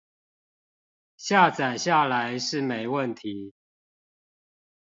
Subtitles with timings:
[1.15, 3.53] 下載下來是沒問題